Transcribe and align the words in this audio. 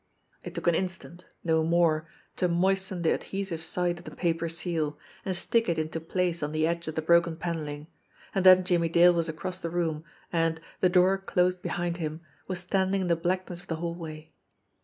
It 0.43 0.55
took 0.55 0.65
an 0.65 0.73
instant, 0.73 1.27
no 1.43 1.63
more, 1.63 2.07
to 2.37 2.47
moisten 2.47 3.03
the 3.03 3.13
adhesive 3.13 3.61
side 3.63 3.99
of 3.99 4.05
the 4.05 4.15
paper 4.15 4.49
seal, 4.49 4.97
and 5.23 5.37
stick 5.37 5.69
it 5.69 5.77
into 5.77 5.99
place 6.01 6.41
on 6.41 6.53
the 6.53 6.65
edge 6.65 6.87
of 6.87 6.95
the 6.95 7.03
broken 7.03 7.35
panelling; 7.35 7.85
and 8.33 8.43
then 8.43 8.63
Jimmy 8.63 8.89
Dale 8.89 9.13
was 9.13 9.29
across 9.29 9.59
the 9.61 9.69
room, 9.69 10.03
and, 10.33 10.59
the 10.79 10.89
door 10.89 11.19
closed 11.19 11.61
behind 11.61 11.97
him, 11.97 12.21
was 12.47 12.61
standing 12.61 13.01
in 13.01 13.07
the 13.09 13.15
black 13.15 13.47
ness 13.47 13.59
of 13.59 13.67
the 13.67 13.75
hallway. 13.75 14.31